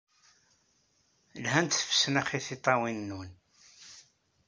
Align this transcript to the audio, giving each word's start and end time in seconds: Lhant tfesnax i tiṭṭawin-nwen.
Lhant 1.43 1.73
tfesnax 1.79 2.29
i 2.37 2.41
tiṭṭawin-nwen. 2.45 3.31